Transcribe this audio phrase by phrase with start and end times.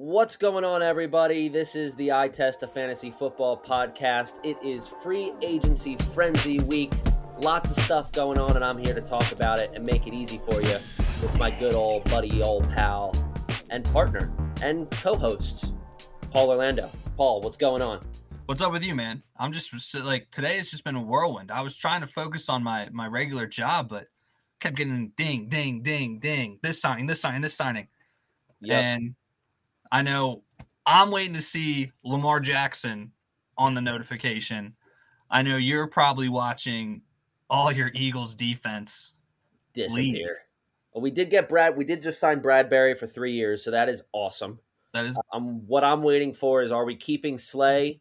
[0.00, 1.48] What's going on, everybody?
[1.48, 4.38] This is the Eye Test a Fantasy Football podcast.
[4.44, 6.92] It is free agency frenzy week.
[7.40, 10.14] Lots of stuff going on, and I'm here to talk about it and make it
[10.14, 10.78] easy for you
[11.20, 13.12] with my good old buddy, old pal,
[13.70, 14.30] and partner
[14.62, 15.72] and co hosts,
[16.30, 16.88] Paul Orlando.
[17.16, 18.06] Paul, what's going on?
[18.46, 19.24] What's up with you, man?
[19.36, 19.74] I'm just
[20.04, 21.50] like today has just been a whirlwind.
[21.50, 24.06] I was trying to focus on my my regular job, but
[24.60, 26.60] kept getting ding, ding, ding, ding.
[26.62, 27.88] This signing, this signing, this signing.
[28.60, 28.84] Yep.
[28.84, 29.14] And
[29.90, 30.42] I know
[30.86, 33.12] I'm waiting to see Lamar Jackson
[33.56, 34.74] on the notification.
[35.30, 37.02] I know you're probably watching
[37.50, 39.12] all your Eagles defense
[39.74, 40.38] disappear.
[40.92, 41.76] Well, we did get Brad.
[41.76, 44.58] We did just sign Bradberry for three years, so that is awesome.
[44.94, 45.18] That is.
[45.32, 48.00] Um, what I'm waiting for is: Are we keeping Slay,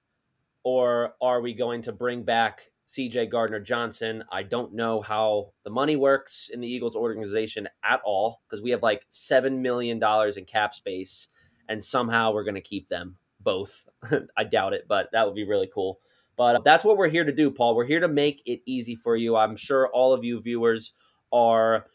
[0.63, 4.24] or are we going to bring back CJ Gardner Johnson?
[4.32, 8.72] I don't know how the money works in the Eagles organization at all because we
[8.72, 11.27] have like seven million dollars in cap space
[11.67, 13.88] and somehow we're going to keep them both.
[14.38, 15.99] I doubt it, but that would be really cool.
[16.35, 17.76] But uh, that's what we're here to do, Paul.
[17.76, 19.35] We're here to make it easy for you.
[19.35, 20.93] I'm sure all of you viewers
[21.34, 21.87] are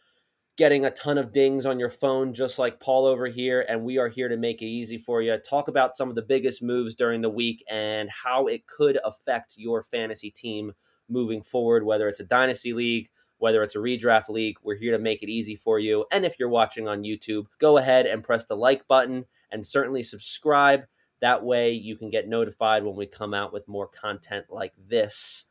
[0.57, 3.65] getting a ton of dings on your phone, just like Paul over here.
[3.69, 5.37] And we are here to make it easy for you.
[5.39, 9.55] Talk about some of the biggest moves during the week and how it could affect
[9.57, 10.73] your fantasy team
[11.09, 14.57] moving forward, whether it's a dynasty league, whether it's a redraft league.
[14.63, 16.05] We're here to make it easy for you.
[16.13, 20.03] And if you're watching on YouTube, go ahead and press the like button and certainly
[20.03, 20.83] subscribe.
[21.21, 25.45] That way you can get notified when we come out with more content like this.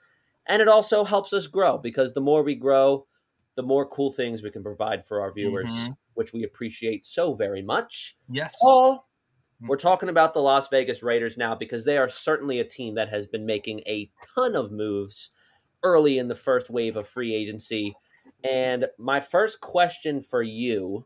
[0.47, 3.07] And it also helps us grow because the more we grow,
[3.55, 5.93] the more cool things we can provide for our viewers, mm-hmm.
[6.13, 8.17] which we appreciate so very much.
[8.29, 8.55] Yes.
[8.61, 9.07] Paul,
[9.61, 9.67] mm-hmm.
[9.67, 13.09] we're talking about the Las Vegas Raiders now because they are certainly a team that
[13.09, 15.31] has been making a ton of moves
[15.83, 17.93] early in the first wave of free agency.
[18.43, 21.05] And my first question for you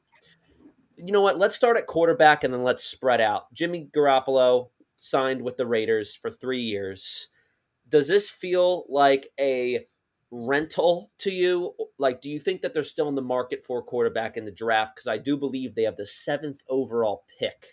[0.97, 1.37] you know what?
[1.37, 3.53] Let's start at quarterback and then let's spread out.
[3.53, 7.29] Jimmy Garoppolo signed with the Raiders for three years.
[7.87, 9.85] Does this feel like a
[10.31, 11.73] rental to you?
[11.97, 14.51] Like, do you think that they're still in the market for a quarterback in the
[14.51, 14.95] draft?
[14.95, 17.65] Because I do believe they have the seventh overall pick.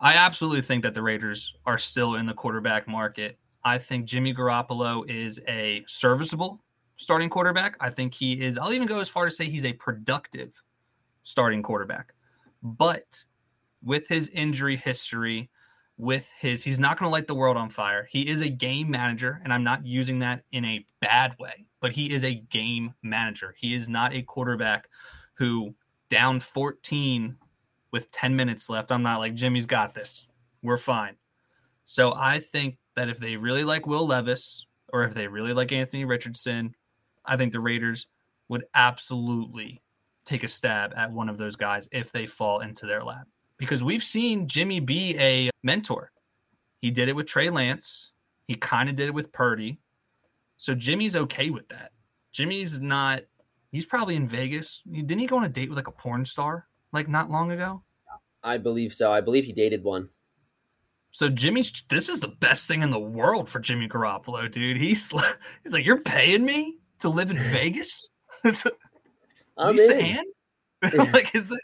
[0.00, 3.38] I absolutely think that the Raiders are still in the quarterback market.
[3.64, 6.62] I think Jimmy Garoppolo is a serviceable
[6.96, 7.76] starting quarterback.
[7.80, 10.62] I think he is, I'll even go as far as say he's a productive
[11.26, 12.14] starting quarterback.
[12.62, 13.24] But
[13.82, 15.50] with his injury history,
[15.98, 18.06] with his, he's not going to light the world on fire.
[18.08, 21.92] He is a game manager, and I'm not using that in a bad way, but
[21.92, 23.54] he is a game manager.
[23.58, 24.88] He is not a quarterback
[25.34, 25.74] who
[26.08, 27.36] down 14
[27.90, 28.92] with 10 minutes left.
[28.92, 30.28] I'm not like, Jimmy's got this.
[30.62, 31.16] We're fine.
[31.84, 35.72] So I think that if they really like Will Levis or if they really like
[35.72, 36.74] Anthony Richardson,
[37.24, 38.06] I think the Raiders
[38.48, 39.82] would absolutely
[40.26, 43.26] take a stab at one of those guys if they fall into their lap.
[43.56, 46.12] Because we've seen Jimmy be a mentor.
[46.80, 48.10] He did it with Trey Lance.
[48.46, 49.78] He kind of did it with Purdy.
[50.58, 51.92] So Jimmy's okay with that.
[52.32, 53.22] Jimmy's not,
[53.72, 54.82] he's probably in Vegas.
[54.90, 57.82] Didn't he go on a date with like a porn star like not long ago?
[58.42, 59.10] I believe so.
[59.10, 60.10] I believe he dated one.
[61.10, 64.76] So Jimmy's this is the best thing in the world for Jimmy Garoppolo, dude.
[64.76, 65.08] He's
[65.64, 68.10] he's like, You're paying me to live in Vegas?
[69.56, 70.04] I'm Lisa in.
[70.04, 70.24] Ann?
[71.12, 71.62] like, is that?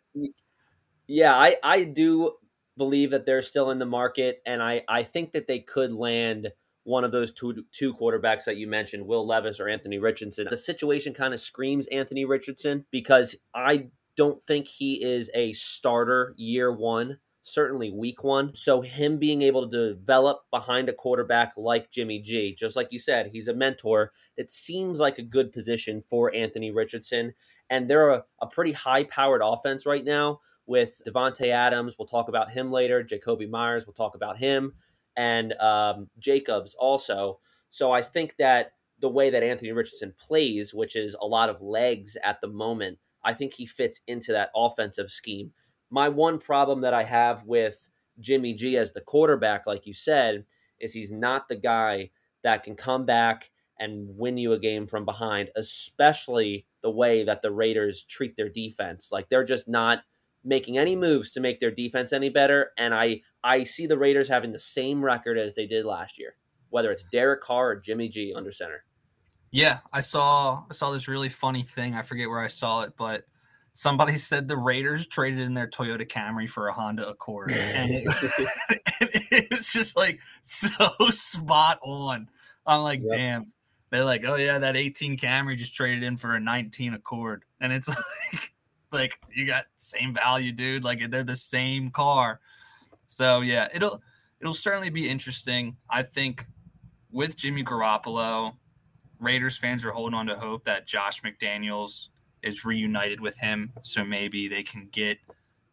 [1.07, 2.33] Yeah, I I do
[2.77, 6.49] believe that they're still in the market, and I I think that they could land
[6.85, 10.47] one of those two two quarterbacks that you mentioned, Will Levis or Anthony Richardson.
[10.49, 16.35] The situation kind of screams Anthony Richardson because I don't think he is a starter
[16.37, 18.55] year one certainly week one.
[18.55, 22.99] So him being able to develop behind a quarterback like Jimmy G, just like you
[22.99, 24.13] said, he's a mentor.
[24.37, 27.35] It seems like a good position for Anthony Richardson
[27.73, 31.97] and they're a, a pretty high powered offense right now with Davante Adams.
[31.99, 33.03] We'll talk about him later.
[33.03, 33.87] Jakobi Meyers.
[33.87, 34.75] We'll talk about him,
[35.17, 37.41] and um, Jacobs also.
[37.71, 41.63] So I think that the way that Anthony Richardson plays, which is a lot of
[41.63, 45.53] legs at the moment, I think he fits into that offensive scheme.
[45.91, 47.89] My one problem that I have with
[48.21, 50.45] Jimmy G as the quarterback, like you said,
[50.79, 52.11] is he's not the guy
[52.45, 57.43] that can come back and win you a game from behind, especially the way that
[57.43, 59.11] the Raiders treat their defense.
[59.13, 60.01] Like they're just not
[60.45, 62.71] making any moves to make their defense any better.
[62.77, 66.37] And I I see the Raiders having the same record as they did last year,
[66.71, 68.85] whether it's Derek Carr or Jimmy G under center.
[69.51, 71.95] Yeah, I saw I saw this really funny thing.
[71.95, 73.25] I forget where I saw it, but
[73.73, 78.05] somebody said the Raiders traded in their Toyota Camry for a Honda Accord, and it,
[79.31, 80.69] it was just like so
[81.11, 82.29] spot on.
[82.67, 83.11] I'm like, yep.
[83.13, 83.47] damn,
[83.93, 87.73] they're like, oh yeah, that 18 Camry just traded in for a 19 Accord, and
[87.73, 87.89] it's
[88.33, 88.53] like,
[88.91, 90.83] like you got same value, dude.
[90.83, 92.41] Like they're the same car.
[93.07, 94.03] So yeah, it'll
[94.41, 95.77] it'll certainly be interesting.
[95.91, 96.47] I think
[97.11, 98.55] with Jimmy Garoppolo,
[99.21, 102.09] Raiders fans are holding on to hope that Josh McDaniels
[102.43, 105.19] is reunited with him, so maybe they can get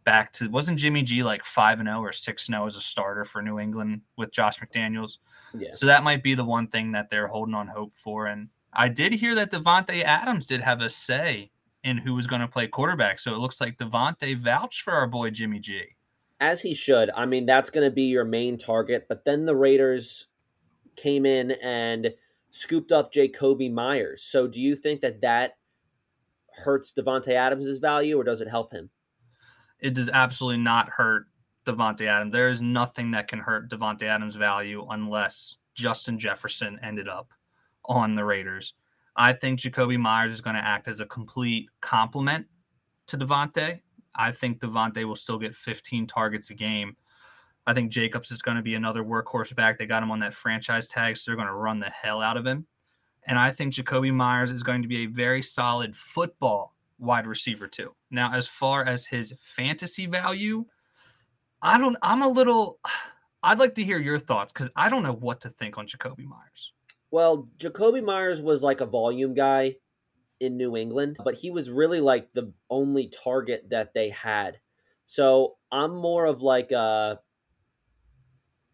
[0.03, 2.67] back to wasn't Jimmy G like five and zero oh or six and zero oh
[2.67, 5.19] as a starter for New England with Josh McDaniels.
[5.57, 5.71] Yeah.
[5.73, 8.27] So that might be the one thing that they're holding on hope for.
[8.27, 11.51] And I did hear that Davante Adams did have a say
[11.83, 13.19] in who was going to play quarterback.
[13.19, 15.95] So it looks like Davante vouched for our boy Jimmy G.
[16.41, 17.09] As he should.
[17.15, 19.07] I mean, that's going to be your main target.
[19.09, 20.27] But then the Raiders
[20.95, 22.13] came in and
[22.51, 24.23] scooped up Jakobi Meyers.
[24.23, 25.57] So do you think that that
[26.63, 28.89] hurts Davante Adams' value or does it help him?
[29.79, 31.27] It does absolutely not hurt
[31.65, 32.31] Davante Adams.
[32.31, 37.31] There is nothing that can hurt Davante Adams' value unless Justin Jefferson ended up
[37.85, 38.73] on the Raiders.
[39.15, 42.47] I think Jakobi Meyers is going to act as a complete complement
[43.07, 43.79] to Davante.
[44.15, 46.95] I think Davante will still get 15 targets a game.
[47.67, 49.77] I think Jacobs is going to be another workhorse back.
[49.77, 52.37] They got him on that franchise tag, so they're going to run the hell out
[52.37, 52.65] of him.
[53.27, 57.67] And I think Jakobi Meyers is going to be a very solid football wide receiver
[57.67, 57.93] too.
[58.09, 60.65] Now, as far as his fantasy value,
[61.61, 61.97] I don't.
[62.01, 62.79] I'm a little.
[63.41, 66.25] I'd like to hear your thoughts because I don't know what to think on Jakobi
[66.25, 66.73] Meyers.
[67.09, 69.77] Well, Jakobi Meyers was like a volume guy
[70.41, 74.59] in New England, but he was really like the only target that they had.
[75.05, 77.19] So I'm more of like a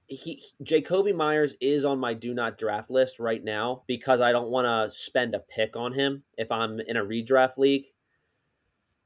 [0.07, 4.49] he Jakobi Meyers is on my do not draft list right now because I don't
[4.49, 7.85] want to spend a pick on him if I'm in a redraft league.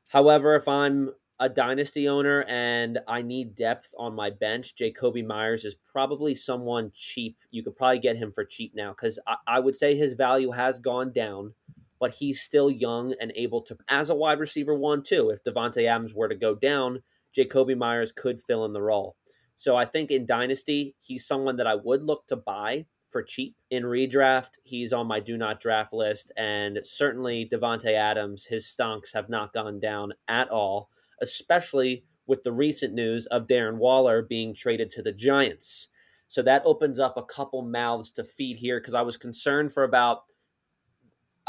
[0.09, 5.63] However, if I'm a dynasty owner and I need depth on my bench, Jakobi Meyers
[5.63, 7.37] is probably someone cheap.
[7.49, 10.51] You could probably get him for cheap now because I, I would say his value
[10.51, 11.53] has gone down,
[11.99, 15.29] but he's still young and able to, as a wide receiver one, too.
[15.29, 17.03] If Davante Adams were to go down,
[17.37, 19.15] Jakobi Meyers could fill in the role.
[19.55, 23.55] So I think in Dynasty, he's someone that I would look to buy for cheap.
[23.69, 26.31] In redraft, he's on my do not draft list.
[26.37, 30.89] And certainly Davante Adams, his stonks have not gone down at all,
[31.21, 35.89] especially with the recent news of Darren Waller being traded to the Giants.
[36.27, 39.83] So that opens up a couple mouths to feed here because I was concerned for
[39.83, 40.23] about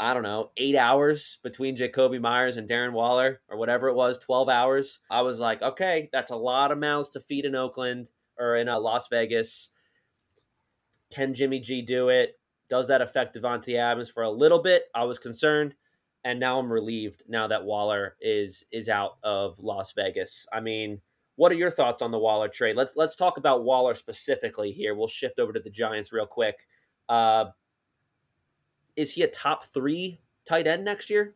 [0.01, 4.17] I don't know, eight hours between Jakobi Meyers and Darren Waller or whatever it was,
[4.17, 4.97] 12 hours.
[5.11, 8.09] I was like, okay, that's a lot of mouths to feed in Oakland
[8.39, 9.69] or in uh, Las Vegas.
[11.11, 12.39] Can Jimmy G do it?
[12.67, 14.85] Does that affect Davante Adams for a little bit?
[14.95, 15.75] I was concerned,
[16.23, 20.47] and now I'm relieved now that Waller is is out of Las Vegas.
[20.53, 21.01] I mean,
[21.35, 22.75] what are your thoughts on the Waller trade?
[22.75, 24.95] Let's let's talk about Waller specifically here.
[24.95, 26.67] We'll shift over to the Giants real quick.
[27.09, 27.45] Uh,
[28.95, 31.35] is he a top three tight end next year?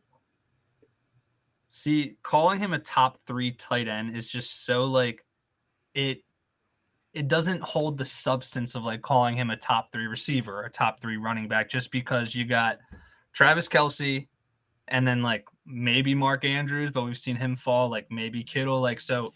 [1.68, 5.24] See, calling him a top three tight end is just so like
[5.94, 6.22] it
[7.12, 11.00] it doesn't hold the substance of like calling him a top three receiver, a top
[11.00, 12.78] three running back, just because you got
[13.32, 14.28] Travis Kelce
[14.88, 18.80] and then like maybe Mark Andrews, but we've seen him fall, like maybe Kittle.
[18.80, 19.34] Like so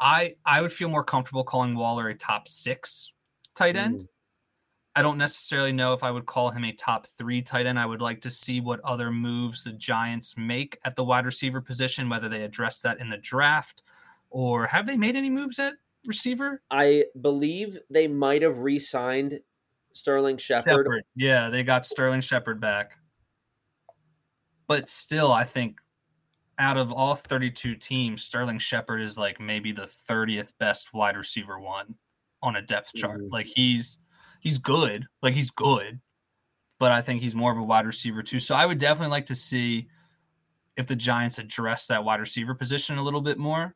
[0.00, 3.12] I I would feel more comfortable calling Waller a top six
[3.54, 4.00] tight end.
[4.00, 4.08] Mm.
[4.96, 7.78] I don't necessarily know if I would call him a top three tight end.
[7.78, 11.60] I would like to see what other moves the Giants make at the wide receiver
[11.60, 13.82] position, whether they address that in the draft
[14.30, 15.74] or have they made any moves at
[16.06, 16.62] receiver?
[16.70, 19.40] I believe they might have re signed
[19.92, 20.86] Sterling Shepard.
[20.86, 21.04] Shepard.
[21.14, 22.98] Yeah, they got Sterling Shepard back.
[24.68, 25.78] But still, I think
[26.58, 31.58] out of all 32 teams, Sterling Shepard is like maybe the 30th best wide receiver
[31.58, 31.94] one
[32.42, 33.20] on a depth chart.
[33.20, 33.32] Mm-hmm.
[33.32, 33.98] Like he's
[34.40, 35.06] he's good.
[35.22, 36.00] Like he's good,
[36.78, 38.40] but I think he's more of a wide receiver too.
[38.40, 39.88] So I would definitely like to see
[40.76, 43.74] if the Giants address that wide receiver position a little bit more.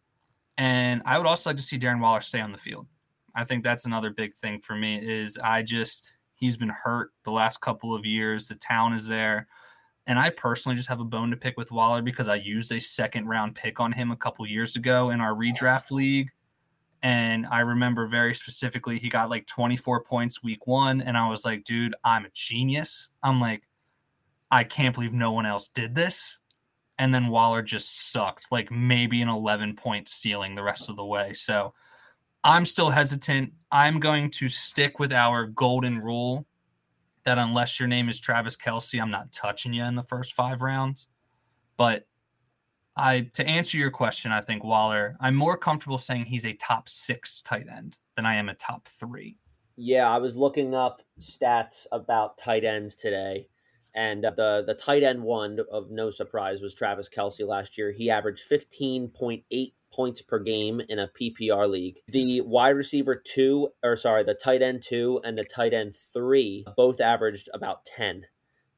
[0.59, 2.87] And I would also like to see Darren Waller stay on the field.
[3.35, 7.31] I think that's another big thing for me is I just he's been hurt the
[7.31, 8.47] last couple of years.
[8.47, 9.49] The town is there.
[10.07, 12.81] And I personally just have a bone to pick with Waller because I used a
[12.81, 16.29] second round pick on him a couple years ago in our redraft league.
[17.03, 21.01] And I remember very specifically, he got like 24 points week one.
[21.01, 23.11] And I was like, dude, I'm a genius.
[23.23, 23.63] I'm like,
[24.51, 26.39] I can't believe no one else did this.
[26.99, 31.05] And then Waller just sucked, like maybe an 11 point ceiling the rest of the
[31.05, 31.33] way.
[31.33, 31.75] So
[32.45, 33.53] I'm still hesitant.
[33.71, 36.47] I'm going to stick with our golden rule
[37.25, 40.63] that unless your name is Travis Kelce, I'm not touching you in the first five
[40.63, 41.07] rounds.
[41.77, 42.07] But
[42.97, 46.89] I to answer your question, I think Waller, I'm more comfortable saying he's a top
[46.89, 49.39] six tight end than I am a top three.
[49.77, 53.49] Yeah, I was looking up stats about tight ends today,
[53.95, 57.93] and uh, the the tight end one of no surprise was Travis Kelce last year.
[57.93, 61.99] He averaged 15.8 points per game in a PPR league.
[62.09, 66.65] The wide receiver two, or sorry, the tight end two and the tight end three
[66.77, 68.25] both averaged about 10.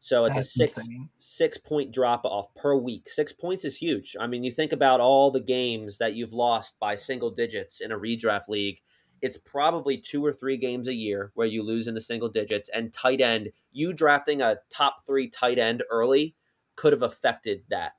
[0.05, 1.09] So it's That's a six insane.
[1.19, 3.09] six point drop off per week.
[3.09, 4.15] Six points is huge.
[4.21, 7.91] I mean, you think about all the games that you've lost by single digits in
[7.91, 8.83] a redraft league.
[9.23, 12.69] It's probably two or three games a year where you lose in the single digits.
[12.69, 16.37] And tight end, you drafting a top three tight end early
[16.77, 17.93] could have affected that,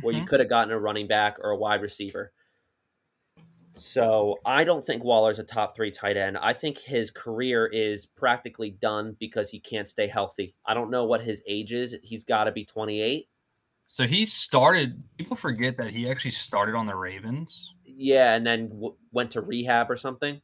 [0.00, 0.22] where mm-hmm.
[0.22, 2.32] you could have gotten a running back or a wide receiver.
[3.74, 6.36] So I don't think Waller's a top three tight end.
[6.38, 10.54] I think his career is practically done because he can't stay healthy.
[10.66, 11.96] I don't know what his age is.
[12.02, 13.28] He's got to be 28.
[13.86, 15.02] So he started.
[15.18, 17.74] People forget that he actually started on the Ravens.
[17.84, 20.40] Yeah, and then w- went to rehab or something.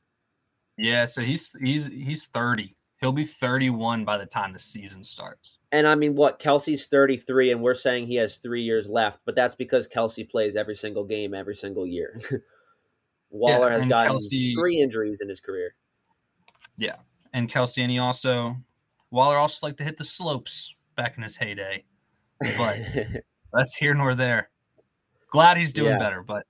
[0.76, 2.74] Yeah, so he's he's he's 30.
[3.00, 5.58] He'll be 31 by the time the season starts.
[5.70, 9.34] And I mean, what Kelce's 33, and we're saying he has three years left, but
[9.34, 12.18] that's because Kelce plays every single game every single year.
[13.30, 15.74] Waller yeah, has gotten Kelce, three injuries in his career.
[16.76, 16.96] Yeah,
[17.32, 18.56] and Kelce, and he also
[19.10, 21.84] Waller also liked to hit the slopes back in his heyday,
[22.56, 22.80] but
[23.52, 24.50] that's here nor there.
[25.30, 25.98] Glad he's doing yeah.
[25.98, 26.46] better, but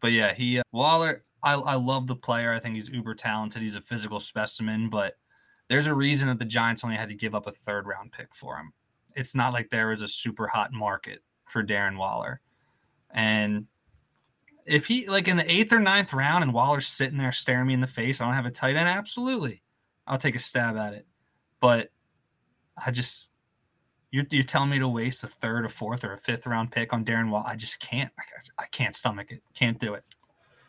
[0.00, 1.24] but yeah, he uh, Waller.
[1.42, 2.52] I I love the player.
[2.52, 3.62] I think he's uber talented.
[3.62, 5.14] He's a physical specimen, but
[5.68, 8.34] there's a reason that the Giants only had to give up a third round pick
[8.34, 8.72] for him.
[9.14, 12.40] It's not like there was a super hot market for Darren Waller,
[13.10, 13.66] and
[14.66, 17.74] if he like in the eighth or ninth round and Waller's sitting there staring me
[17.74, 18.88] in the face, I don't have a tight end.
[18.88, 19.62] Absolutely,
[20.06, 21.06] I'll take a stab at it.
[21.60, 21.90] But
[22.84, 23.32] I just
[24.10, 26.92] you're, you're telling me to waste a third, a fourth, or a fifth round pick
[26.92, 27.46] on Darren Waller.
[27.46, 28.12] I just can't.
[28.18, 29.42] I, I can't stomach it.
[29.54, 30.04] Can't do it.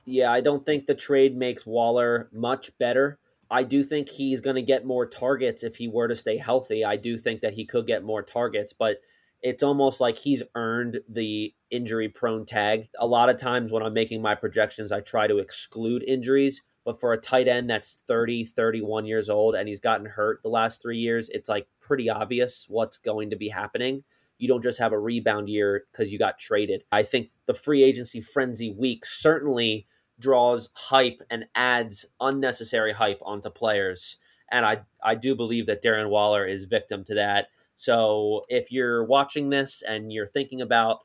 [0.06, 3.20] Yeah, I don't think the trade makes Waller much better.
[3.52, 6.84] I do think he's going to get more targets if he were to stay healthy.
[6.84, 8.98] I do think that he could get more targets, but
[9.44, 12.88] it's almost like he's earned the injury prone tag.
[12.98, 16.62] A lot of times when I'm making my projections, I try to exclude injuries.
[16.86, 20.50] But for a tight end that's 30, 31 years old and he's gotten hurt the
[20.50, 24.04] last three years, it's like pretty obvious what's going to be happening.
[24.38, 26.84] You don't just have a rebound year because you got traded.
[26.92, 29.88] I think the free agency frenzy week certainly
[30.20, 34.18] draws hype and adds unnecessary hype onto players.
[34.52, 37.48] And I, I do believe that Darren Waller is victim to that.
[37.84, 41.00] So if you're watching this and you're thinking about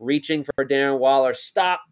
[0.00, 1.82] reaching for Darren Waller, stop.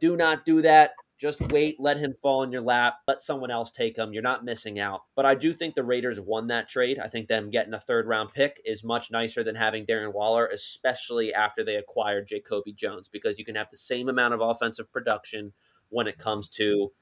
[0.00, 0.92] Do not do that.
[1.18, 4.14] Just wait, let him fall in your lap, let someone else take him.
[4.14, 5.02] You're not missing out.
[5.14, 6.98] But I do think the Raiders won that trade.
[6.98, 10.46] I think them getting a third round pick is much nicer than having Darren Waller,
[10.46, 14.90] especially after they acquired Jacoby Jones, because you can have the same amount of offensive
[14.90, 15.52] production
[15.90, 16.92] when it comes to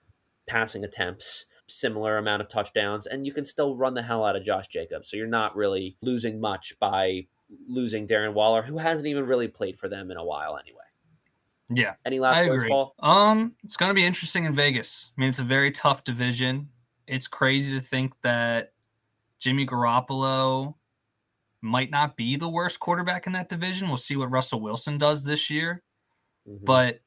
[0.48, 4.44] passing attempts similar amount of touchdowns, and you can still run the hell out of
[4.44, 5.10] Josh Jacobs.
[5.10, 7.26] So you're not really losing much by
[7.68, 10.78] losing Darren Waller, who hasn't even really played for them in a while anyway.
[11.70, 11.94] Yeah.
[12.04, 12.70] Any last I words, agree.
[12.70, 12.94] Paul?
[13.00, 15.12] Um, it's going to be interesting in Vegas.
[15.16, 16.70] I mean, it's a very tough division.
[17.06, 18.72] It's crazy to think that
[19.38, 20.74] Jimmy Garoppolo
[21.60, 23.88] might not be the worst quarterback in that division.
[23.88, 25.82] We'll see what Russell Wilson does this year.
[26.48, 26.64] Mm-hmm.
[26.64, 27.00] But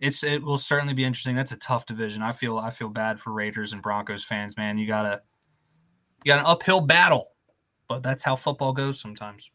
[0.00, 1.34] it's it will certainly be interesting.
[1.34, 2.22] That's a tough division.
[2.22, 4.78] I feel I feel bad for Raiders and Broncos fans, man.
[4.78, 5.22] You gotta
[6.24, 7.28] you got an uphill battle,
[7.88, 9.50] but that's how football goes sometimes.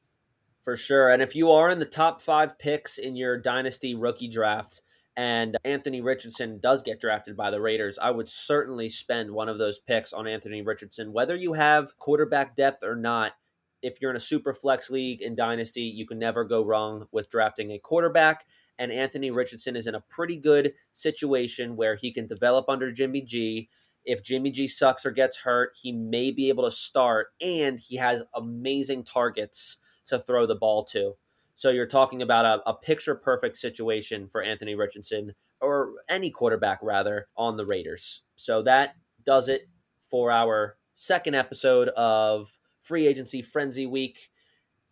[0.64, 1.10] For sure.
[1.10, 4.82] And if you are in the top five picks in your dynasty rookie draft,
[5.18, 9.58] and Anthony Richardson does get drafted by the Raiders, I would certainly spend one of
[9.58, 13.34] those picks on Anthony Richardson, whether you have quarterback depth or not.
[13.82, 17.30] If you're in a super flex league in Dynasty, you can never go wrong with
[17.30, 18.46] drafting a quarterback
[18.82, 23.22] and Anthony Richardson is in a pretty good situation where he can develop under Jimmy
[23.22, 23.70] G.
[24.04, 27.98] If Jimmy G sucks or gets hurt, he may be able to start, and he
[27.98, 31.14] has amazing targets to throw the ball to.
[31.56, 36.80] So you're talking about a, a picture perfect situation for Anthony Richardson or any quarterback
[36.82, 38.24] rather on the Raiders.
[38.36, 39.70] So that does it
[40.10, 44.32] for our second episode of Free Agency Frenzy Week.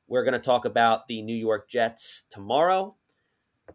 [0.08, 2.96] We're going to talk about the New York Jets tomorrow.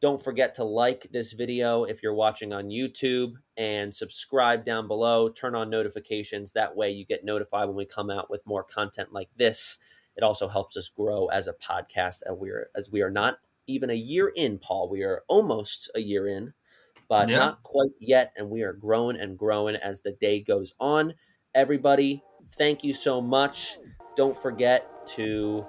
[0.00, 5.28] Don't forget to like this video if you're watching on YouTube and subscribe down below.
[5.28, 6.52] Turn on notifications.
[6.52, 9.78] That way you get notified when we come out with more content like this.
[10.16, 13.38] It also helps us grow as a podcast as we are, as we are not
[13.66, 14.88] even a year in, Paul.
[14.88, 16.52] We are almost a year in,
[17.08, 17.38] but yeah.
[17.38, 18.32] not quite yet.
[18.36, 21.14] And we are growing and growing as the day goes on.
[21.54, 22.22] Everybody,
[22.52, 23.78] thank you so much.
[24.16, 25.66] Don't forget to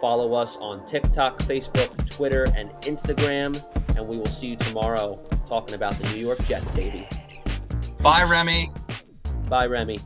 [0.00, 3.62] Follow us on TikTok, Facebook, Twitter, and Instagram.
[3.96, 7.06] And we will see you tomorrow talking about the New York Jets, baby.
[8.00, 8.70] Bye, Remy.
[9.48, 10.00] Bye, Remy.